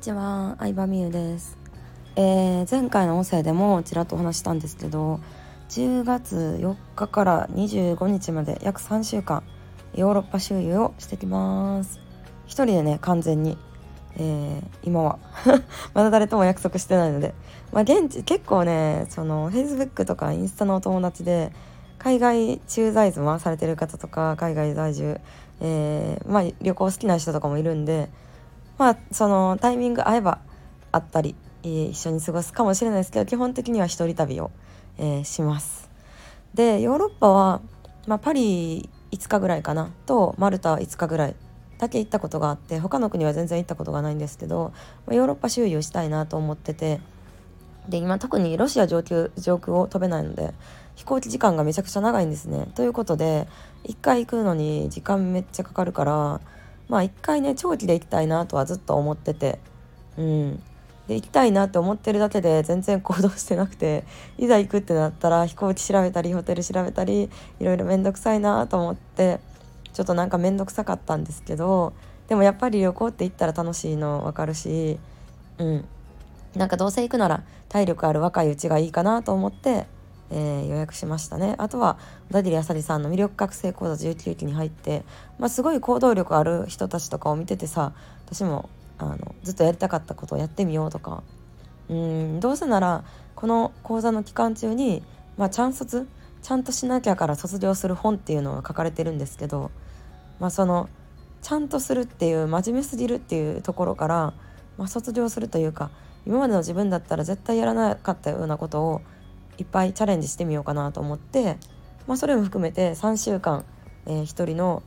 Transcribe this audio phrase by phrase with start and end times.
[0.00, 1.58] ちは、相葉美優です、
[2.16, 5.20] えー前回の音声でもちらっとお話したんですけど
[5.68, 9.42] 10月4日から25日まで約3週間
[9.94, 12.00] ヨーロッパ周遊をしてきます。
[12.46, 13.58] 一人でね完全に、
[14.16, 15.18] えー今は。
[15.92, 17.34] まだ誰とも約束してないので、
[17.70, 21.52] まあ、現地結構ねその Facebook とかインスタのお友達で
[21.98, 25.20] 海外駐在妻されてる方とか海外在住、
[25.60, 28.08] えーまあ、旅行好きな人とかもいるんで
[28.80, 30.38] まあそのタイミング合えば
[30.90, 31.34] あったり、
[31.64, 34.50] えー一緒に過ごすかもしれないですけど基本的には一人旅を、
[34.96, 35.90] えーします。
[36.54, 37.60] でヨーロッパは、
[38.06, 41.36] まあ、パリ5日ぐらいかなとマルタ5日ぐらい
[41.76, 44.72] だけ行ったことがあって他の国は全然行ったことがないんですけど、
[45.06, 47.02] まあヨーロッパ周遊したいなと思ってて
[47.90, 50.54] で今特にロシア上空上空を飛べないので
[50.94, 52.68] 飛行機時間がめちゃくちゃ長いんですね。
[52.74, 53.46] ということで
[53.84, 56.40] 1回行くのに時間めっちゃかかるから
[56.90, 59.58] まあ1回ね長期で行きたいなとはずっと思ってて。
[60.18, 60.62] うん。
[61.08, 64.04] で行きたいなって思ってるだけで全然行動してなくて
[64.38, 67.28] いざ行くってなったら飛行機調べたりホテル調べたり
[67.58, 69.40] いろいろ面倒くさいなと思って
[69.92, 71.94] ちょっとなんか面倒くさかったんですけど
[72.28, 75.00] でもやっぱり旅行って行ったら楽しいの分かるし
[75.58, 75.84] うん。
[76.54, 79.86] なんかどうせ行くなら体力ある若いうちがいいかなと思って、
[80.30, 81.54] えー予約しましたね。
[81.58, 85.04] あとは小田切あさりさんの魅力覚醒講座19期に入って、
[85.38, 87.92] まあ、すごい行動力ある人たちとかを見ててさ
[88.26, 91.22] 私もあのずっとやりたかったことをやってみようとか。
[91.88, 93.02] うんどうせなら
[93.34, 95.02] この講座の期間中に、
[95.36, 96.06] まあ、ちゃん卒
[96.42, 99.70] ちゃんとしなきゃから卒業する本っていうのが書かれてるんですけど、
[100.38, 100.88] まあ、その
[101.42, 104.32] ちゃんとするっていう真面目すぎるっていうところから、
[104.78, 105.90] まあ、卒業するというか
[106.26, 109.00] 今までの自分だったら絶対やらなかったようなことを
[109.60, 111.58] いっぱいチャレンジしてみようかなと思って、
[112.06, 113.64] まあ、それも含めて3週間、
[114.06, 114.82] えー一人の、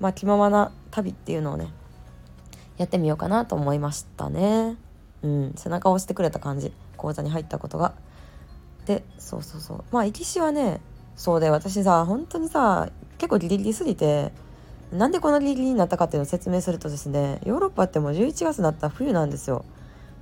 [0.00, 1.68] まあ、気ままな旅っていうのをね
[2.76, 4.76] やってみようかなと思いましたね。
[5.22, 7.94] うん、背中を押してくれた感じ講座に入ったことが。
[8.84, 10.80] でそうそうそうまあ行きしはね
[11.16, 12.88] そうで私さ本当にさ
[13.18, 14.32] 結構ギリギリすぎて
[14.92, 19.64] なんでこんなギリギリになったかっていうのを説明するとですねヨーロッパってもう11月になった冬なんですよ。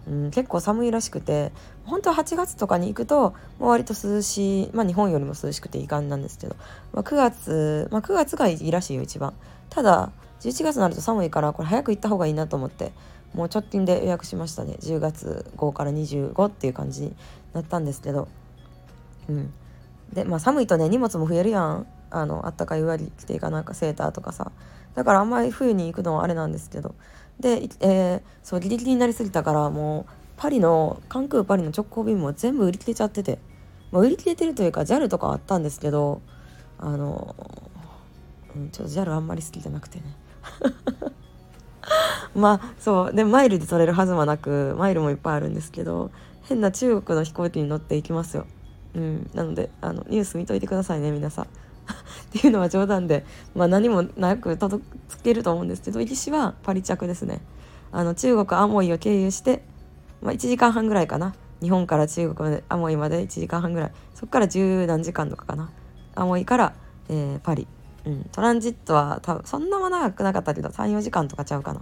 [0.09, 1.53] うん、結構寒いらしくて
[1.85, 6.57] 本当は8月とかに行くともう割と涼しいまあ日本よりも涼しくていい感じなんですけど、
[6.93, 9.33] まあ、9月、まあ、9月がいいらしいよ一番。
[9.71, 10.11] ただ
[10.41, 12.93] 11月になると寒いからこれ早く行った方がいいなと思って
[13.33, 14.77] もう直近で予約しましたね。
[14.81, 17.17] 10月5から25っていう感じに
[17.55, 18.29] なったんですけど
[19.29, 19.53] うん。
[20.13, 21.87] でまあ寒いとね荷物も増えるやん。
[22.11, 24.53] あのあったかい上着着ていかなんかセーターとかさ。
[24.95, 26.95] だからあんまり冬に行くのはあれなんですけど
[27.41, 33.39] で、えーそうギリギリになりすぎたからもうパリの関空パリの直行便も全部売り切れちゃってて、
[33.91, 36.21] まあ、売り切れてるというか JAL とかあったんですけど
[36.79, 37.35] あの、
[38.55, 40.05] うん、ちょっと JAL あんまり好きじゃなくてね
[42.37, 46.11] まあそうでマイルで取れるはずもなくマイルもいっぱいあるんですけど
[46.43, 48.47] 変な中国の飛行機に乗っていきますよ。
[48.95, 51.47] うん、なのであのニュース見といてくださいね皆さん。
[51.85, 53.25] っていうのは冗談で、
[53.55, 54.85] まあ、何もなく届
[55.23, 57.41] けると思うんですけど行きはパリ着ですね。
[57.93, 59.63] あの中国アモイを経由して、
[60.21, 61.35] まあ、1時間半ぐらいかな。
[61.61, 63.93] 日本から中国までアモイまで1時間半ぐらい。
[64.15, 65.71] そこから十何時間とかかな。
[66.15, 66.75] アモイから、
[67.09, 67.69] えーパリ、
[68.05, 71.81] うん、トランジットは多分そんなも長くなかったけど34時間とかちゃうかな。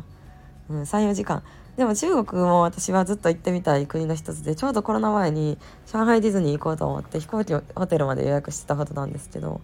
[0.72, 1.42] うん、34時間
[1.76, 9.60] でも中国も私はずっと行ってみたい国の一つでちょうどコロナ前に上海ディズニー行こうと思って飛行機ホテルまで予約してたほどなんですけど、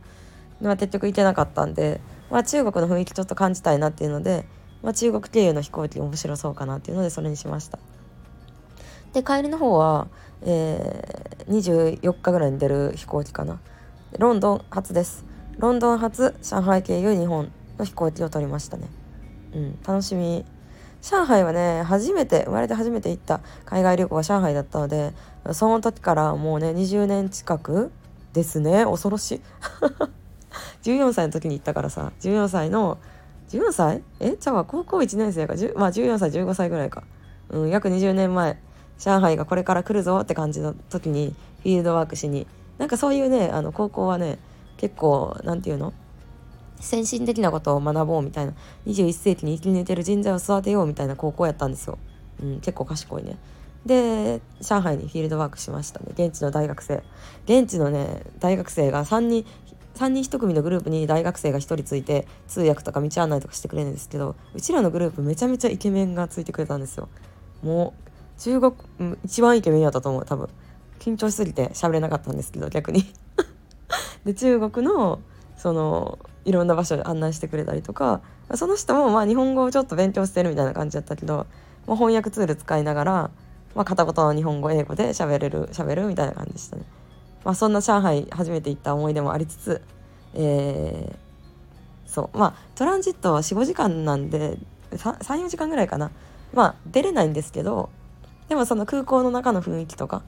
[0.61, 4.47] まあ、結局行けなかったんで、まあ、中国の雰囲気ちょっと感じたいなっていうので、
[4.83, 7.79] まあ、中国経由の飛行機面白そうかなっていうのでそれにしました。
[9.13, 10.09] で帰りの方は、
[10.43, 13.61] えー、24日ぐらいに出る飛行機かな。
[14.19, 15.27] ロンドン発です。
[15.59, 18.89] ロンドン発上海経由日本の飛行機を取りましたね。
[19.55, 20.45] うん楽しみ。
[21.03, 25.13] 上海はね初めて生まれて初めて行った海外旅行が上海だったので
[25.53, 27.91] その時からもうね20年近く
[28.33, 29.41] ですね恐ろしい。
[30.83, 32.99] 14歳の時に行ったからさ14歳の
[33.49, 34.03] 14歳？
[34.21, 34.37] え？
[34.39, 35.55] じゃあ高校1年生か。
[35.55, 37.05] 10まあ14歳15歳ぐらいか、
[37.51, 38.59] うん、約20年前
[38.99, 42.47] 上海がこれから来るぞって感じの時にフィールドワークしに。
[42.79, 44.39] なんかそういうねあの高校はね
[44.77, 45.93] 結構なんていうの？
[46.81, 48.55] 先進的なことを学ぼうみたいな。
[48.87, 51.99] 21世紀に生き抜いてる人材を育てようみたいな高校やったんですよ、
[52.43, 53.37] うん、結構賢いね。
[53.87, 56.07] で上海にフィールドワークしましたね。
[56.13, 57.03] 現地の大学生。
[57.45, 59.47] 現地のね大学生が3人
[59.95, 67.09] 3人1組のグループに大学生が1人ついて通訳とか道案内とかしてくれるんですけどうちらのグループめちゃめちゃイケメンがついてくれたんですよ。
[67.63, 67.95] も
[68.37, 68.75] う中国
[69.25, 70.49] 一番イケメンやったと思う多分。
[71.01, 73.05] 緊張しすぎて喋れなかったんですけど逆に。
[74.25, 75.21] で中国の
[75.57, 78.23] そのいろんな場所で案内してくれたりとか
[78.55, 81.47] その人もまあ日本語をちょっと勉強してるみたいな感じだったけど
[81.89, 83.13] まあ、翻訳ツール使いながら、
[83.75, 86.85] まあ、片言の日本語英語で喋れる喋るみたいな感じでしたね。
[87.45, 89.81] まあ、そんな上海初めて行った思い出もありつつ、
[90.35, 92.39] えー、そう。
[92.39, 94.59] まあトランジットは45時間なんで
[94.93, 96.11] 34時間ぐらいかな。
[96.53, 97.89] まあ出れないんですけど
[98.49, 100.23] でもその空港の中の雰囲気とか、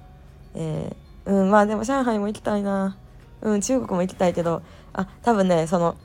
[0.54, 2.96] えー、うんまあでも上海も行きたいな。
[3.42, 4.62] うん中国も行きたいけど
[4.92, 5.96] あ多分ねその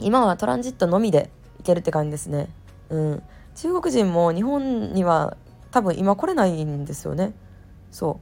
[0.00, 2.48] 今はトランジットのみで行けるって感じですね。
[2.90, 3.22] うん。
[3.54, 5.36] 中国人も日本には
[5.70, 7.32] 多分今来れないんですよね。
[7.90, 8.20] そ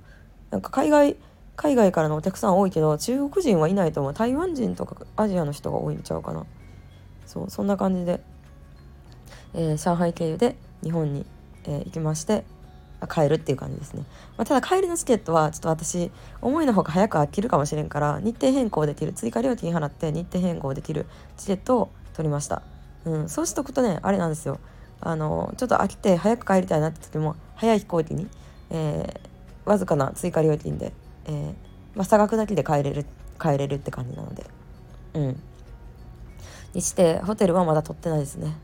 [0.50, 0.52] う。
[0.52, 1.16] なんか海外
[1.56, 4.14] 海外からのお客さん多いけど中国人はいないと思う。
[4.14, 6.44] 台湾人とかアジアの人が多いんちゃうかな。
[7.26, 8.20] そうそんな感じで、
[9.54, 11.26] えー、上海経由で日本に、
[11.64, 12.44] えー、行きまして。
[13.08, 14.04] 帰るっていう感じですね、
[14.36, 16.10] まあ、ただ帰りのチケットはちょっと私
[16.40, 21.06] 思いのほか早く飽きるかもしれんから日程変更できる追加料金払って日程変更できる
[21.36, 22.62] チケットを取りました、
[23.04, 24.58] うん、そうしとくとねあれなんですよ。
[24.98, 28.28] あのちょっと飽きて早く帰りたいなって時も早い飛行機に、
[28.70, 30.94] えー、わずかな追加料金で、
[31.26, 31.54] えー
[31.94, 33.04] まあ、差額だけで帰れる
[33.40, 34.46] 帰れるって感じなので。
[35.14, 35.42] うん。
[36.74, 38.56] にしてホテルはまだ取ってないですね。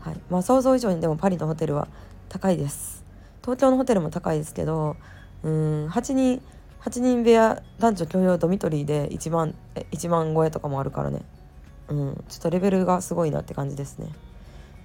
[0.00, 0.20] はい。
[0.30, 1.88] まあ想像以上にでもパリのホテルは
[2.28, 3.01] 高いです。
[3.42, 4.96] 東京のホテルも高いですけど
[5.42, 6.42] うん8人
[6.80, 11.22] 8人部屋男女共用ドミトリーで1万1万超えとかもあるからね、
[11.88, 14.08] うん、ちょっとレベルがすごいなって感じですね、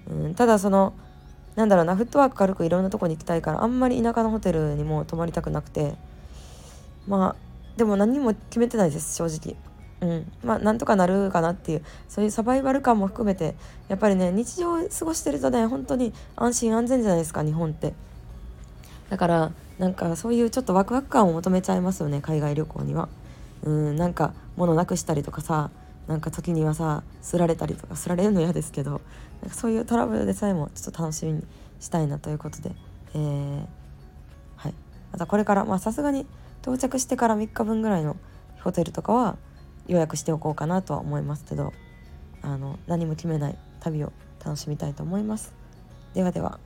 [0.09, 0.93] うん、ただその
[1.55, 5.95] なんだろうなフットワーク軽くいろんなとこに行きたいからあんまり田舎のホテルにも泊まりたくなくて
[7.07, 9.55] まあでも何も決めてないです正直。
[9.99, 13.55] うんまあなんとかなるかなっていうそういうサバイバル感も含めて
[13.87, 17.95] やっぱりね日常を過ごしてるとね本当に安心安全じゃないですか日本って。
[19.09, 23.09] だからなんかそういうちょっとワクワク感を求めちゃいますよね海外旅行には。
[23.63, 25.71] うんなんか物なくしたりとかさ
[26.07, 29.01] なんか時にはさすられたりとかすられるの嫌ですけど
[29.41, 31.43] なんかそういうトラブルでさえもちょっと楽しみに
[31.79, 32.71] したいなということで、
[33.13, 33.65] えー、
[34.55, 34.73] はい、
[35.11, 36.25] またこれからまあさすがに
[36.61, 38.15] 到着してから3日分ぐらいの
[38.61, 39.37] ホテルとかは
[39.87, 41.73] 予約しておこうかなとは思いますけど
[42.41, 44.11] あの何も決めない旅を
[44.43, 45.53] 楽しみたいと思います。
[46.13, 46.59] ではでは。